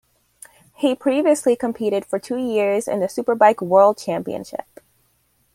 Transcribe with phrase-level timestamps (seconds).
[0.73, 4.79] He previously competed for two years in the Superbike World Championship.